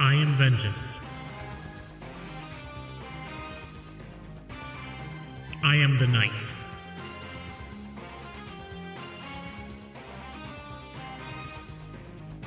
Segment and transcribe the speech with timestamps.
[0.00, 0.76] I am vengeance.
[5.64, 6.30] I am the night.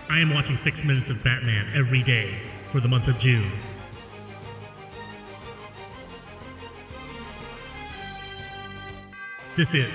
[0.10, 2.36] I am watching six minutes of Batman every day
[2.72, 3.52] for the month of June.
[9.58, 9.92] This is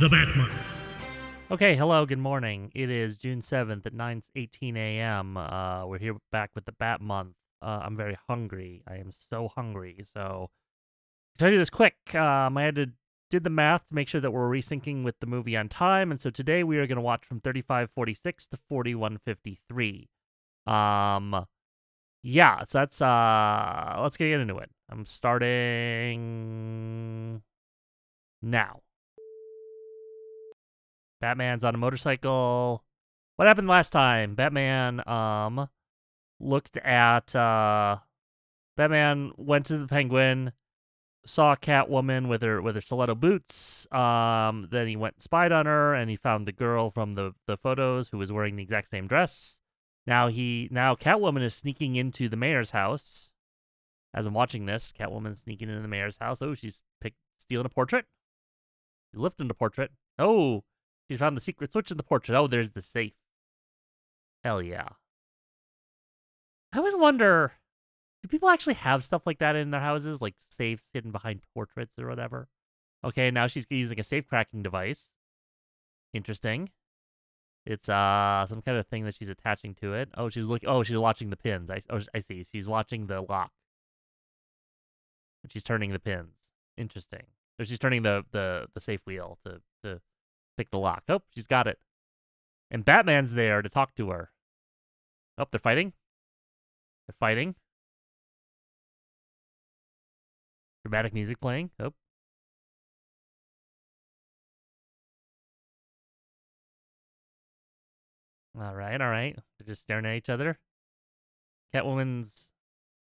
[0.00, 0.73] the Bat Month.
[1.54, 2.72] Okay, hello, good morning.
[2.74, 5.36] It is June 7th at 9:18 a.m.
[5.36, 7.36] Uh, we're here back with the Bat Month.
[7.62, 8.82] Uh, I'm very hungry.
[8.88, 10.04] I am so hungry.
[10.12, 10.50] So,
[11.38, 12.90] to tell you this quick, um, I had to
[13.30, 16.20] did the math to make sure that we're resyncing with the movie on time, and
[16.20, 20.08] so today we are going to watch from 35:46 to 41:53.
[20.66, 21.46] Um,
[22.24, 24.72] yeah, so that's uh, let's get into it.
[24.90, 25.44] I'm starting
[28.42, 28.83] now.
[31.24, 32.84] Batman's on a motorcycle.
[33.36, 34.34] What happened last time?
[34.34, 35.70] Batman um
[36.38, 38.00] looked at uh
[38.76, 40.52] Batman went to the Penguin,
[41.24, 43.90] saw Catwoman with her with her stiletto boots.
[43.90, 47.32] Um then he went and spied on her and he found the girl from the
[47.46, 49.62] the photos who was wearing the exact same dress.
[50.06, 53.30] Now he now Catwoman is sneaking into the mayor's house.
[54.12, 56.42] As I'm watching this, Catwoman's sneaking into the mayor's house.
[56.42, 58.04] Oh, she's pick, stealing a portrait.
[59.10, 59.90] She's lifting the portrait.
[60.18, 60.64] Oh,
[61.08, 62.36] She's found the secret switch in the portrait.
[62.36, 63.12] Oh, there's the safe.
[64.42, 64.88] Hell yeah.
[66.72, 67.52] I always wonder
[68.24, 70.22] do people actually have stuff like that in their houses?
[70.22, 72.48] Like safes hidden behind portraits or whatever?
[73.04, 75.12] Okay, now she's using a safe cracking device.
[76.14, 76.70] Interesting.
[77.66, 80.08] It's uh some kind of thing that she's attaching to it.
[80.16, 80.70] Oh, she's looking.
[80.70, 81.70] Oh, she's watching the pins.
[81.70, 82.44] I oh, I see.
[82.50, 83.52] She's watching the lock.
[85.42, 86.54] And she's turning the pins.
[86.78, 87.24] Interesting.
[87.58, 90.00] Or she's turning the the the safe wheel to to
[90.56, 91.04] pick the lock.
[91.08, 91.78] Oh, she's got it.
[92.70, 94.30] And Batman's there to talk to her.
[95.38, 95.92] Oh, they're fighting.
[97.06, 97.54] They're fighting.
[100.84, 101.70] Dramatic music playing.
[101.80, 101.92] Oh.
[108.60, 109.36] All right, all right.
[109.58, 110.58] They're just staring at each other.
[111.74, 112.52] Catwoman's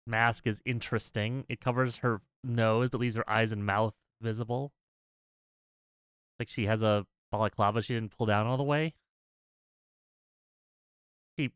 [0.06, 1.46] mask is interesting.
[1.48, 4.72] It covers her nose but leaves her eyes and mouth visible.
[6.38, 8.94] Like she has a balaclava she didn't pull down all the way.
[11.36, 11.52] He,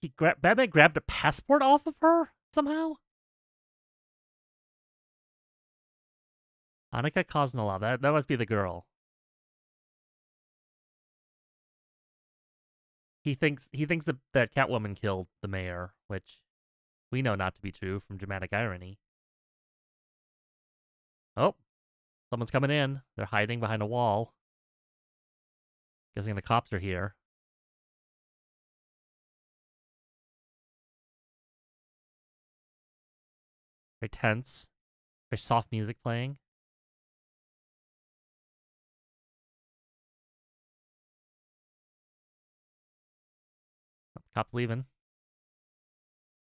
[0.00, 2.94] he Batman grabbed a passport off of her somehow.
[6.94, 7.80] Annika Kosolov.
[7.80, 8.86] That that must be the girl.
[13.22, 16.40] He thinks he thinks that, that Catwoman killed the mayor, which
[17.10, 18.98] we know not to be true from dramatic irony.
[21.36, 21.54] Oh,
[22.30, 23.02] Someone's coming in.
[23.16, 24.34] They're hiding behind a wall.
[26.16, 27.14] Guessing the cops are here.
[34.00, 34.70] Very tense.
[35.30, 36.38] Very soft music playing.
[44.18, 44.86] Oh, cops leaving.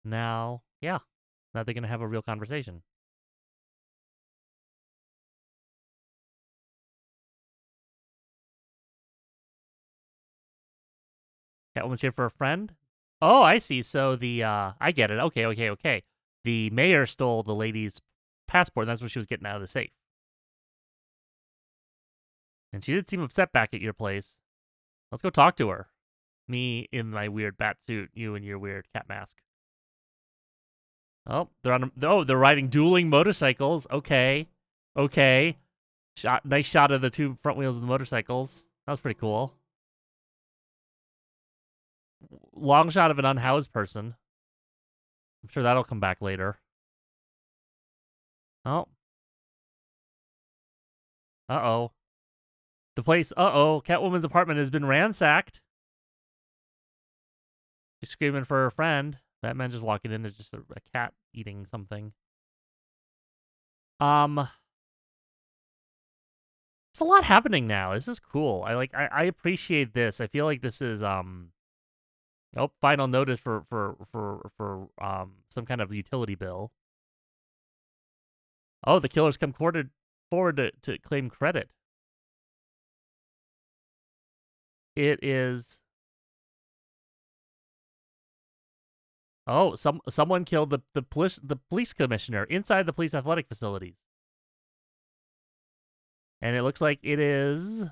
[0.03, 0.99] Now, yeah.
[1.53, 2.83] Now they're going to have a real conversation.
[11.77, 12.73] Catwoman's here for a friend.
[13.21, 13.81] Oh, I see.
[13.81, 15.19] So the uh I get it.
[15.19, 16.03] Okay, okay, okay.
[16.43, 18.01] The mayor stole the lady's
[18.47, 19.91] passport, and that's what she was getting out of the safe.
[22.73, 24.39] And she did seem upset back at your place.
[25.11, 25.87] Let's go talk to her.
[26.47, 29.37] Me in my weird bat suit, you in your weird cat mask.
[31.25, 31.83] Oh, they're on.
[31.83, 33.87] A, oh, they're riding dueling motorcycles.
[33.91, 34.47] Okay,
[34.95, 35.57] okay.
[36.15, 36.45] Shot.
[36.45, 38.65] Nice shot of the two front wheels of the motorcycles.
[38.85, 39.56] That was pretty cool
[42.55, 44.15] long shot of an unhoused person.
[45.43, 46.59] I'm sure that'll come back later.
[48.65, 48.87] Oh.
[51.49, 51.91] Uh oh.
[52.95, 55.61] The place, uh oh, Catwoman's apartment has been ransacked.
[57.99, 59.19] She's screaming for her friend.
[59.41, 60.23] Batman just walking in.
[60.23, 62.13] There's just a, a cat eating something.
[63.99, 64.47] Um,
[66.91, 67.93] it's a lot happening now.
[67.93, 68.63] This is cool.
[68.63, 68.93] I like.
[68.93, 70.19] I, I appreciate this.
[70.19, 71.51] I feel like this is um
[72.55, 76.71] Oh, final notice for for for for um some kind of utility bill.
[78.85, 79.91] Oh, the killers come forward
[80.31, 81.69] to, to claim credit.
[84.95, 85.79] It is.
[89.45, 93.95] Oh, some someone killed the the police the police commissioner inside the police athletic facilities.
[96.41, 97.83] And it looks like it is.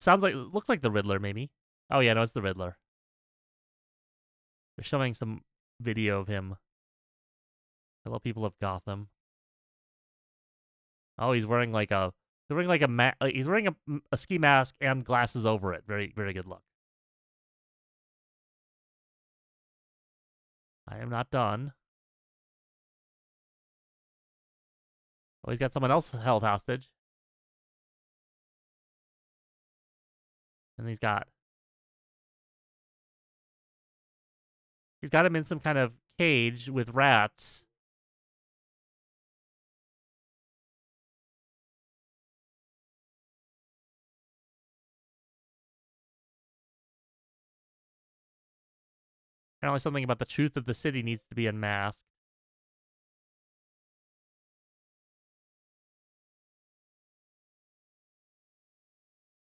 [0.00, 1.50] Sounds like looks like the Riddler, maybe.
[1.90, 2.78] Oh yeah, no, it's the Riddler.
[4.80, 5.42] They're showing some
[5.78, 6.56] video of him.
[8.02, 9.08] Hello, people of Gotham.
[11.18, 12.14] Oh, he's wearing like a
[12.48, 13.74] he's wearing like a ma- uh, he's wearing a,
[14.10, 15.84] a ski mask and glasses over it.
[15.86, 16.62] Very very good look.
[20.88, 21.74] I am not done.
[25.46, 26.88] Oh, he's got someone else held hostage.
[30.78, 31.28] And he's got
[35.00, 37.64] He's got him in some kind of cage with rats.
[49.58, 52.04] Apparently, something about the truth of the city needs to be unmasked.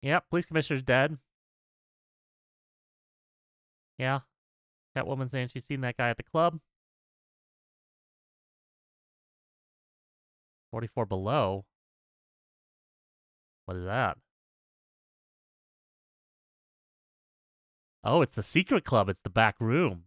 [0.01, 1.17] Yep, police commissioner's dead.
[3.97, 4.21] Yeah.
[4.99, 6.59] Catwoman saying she's seen that guy at the club.
[10.71, 11.65] 44 below.
[13.65, 14.17] What is that?
[18.03, 19.09] Oh, it's the secret club.
[19.09, 20.05] It's the back room.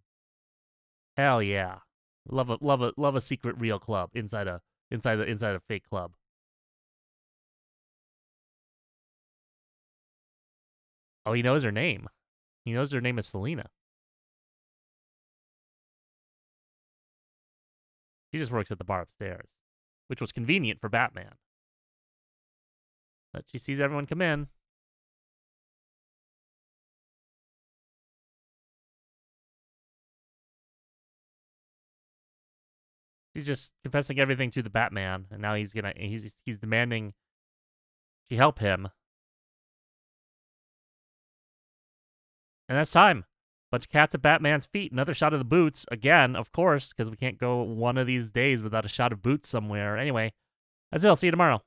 [1.17, 1.79] Hell yeah.
[2.29, 4.61] Love a love a love a secret real club inside a
[4.91, 6.13] inside the inside a fake club.
[11.27, 12.09] Oh, he knows her name.
[12.65, 13.67] He knows her name is Selina.
[18.33, 19.51] He just works at the bar upstairs,
[20.09, 21.35] which was convenient for Batman.
[23.33, 24.49] But she sees everyone come in.
[33.35, 37.15] He's just confessing everything to the Batman, and now he's gonna he's he's demanding
[38.29, 38.89] she help him.
[42.69, 43.25] And that's time.
[43.73, 44.93] Bunch of cats at Batman's feet.
[44.93, 45.87] Another shot of the boots.
[45.91, 49.23] Again, of course, because we can't go one of these days without a shot of
[49.23, 49.97] boots somewhere.
[49.97, 50.35] Anyway,
[50.91, 51.09] that's it.
[51.09, 51.63] I'll see you tomorrow.